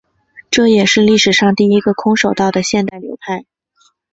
[0.49, 3.45] 这也是历史上第一个空手道的现代流派。